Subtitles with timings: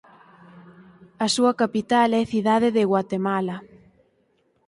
[1.25, 3.57] A súa capital é Cidade de Guatemala.